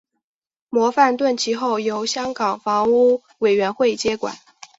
[0.71, 4.35] 模范邨其后由香港房屋委员会接管。